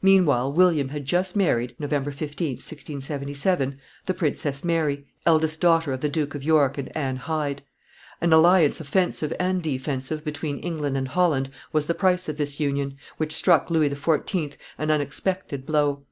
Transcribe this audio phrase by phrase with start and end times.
[0.00, 6.08] Meanwhile, William had just married (November 15, 1677), the Princess Mary, eldest daughter of the
[6.08, 7.62] Duke of York and Anne Hyde.
[8.20, 12.96] An alliance offensive and defensive between England and Holland was the price of this union,
[13.16, 14.56] which struck Louis XIV.
[14.78, 16.04] an unexpected blow.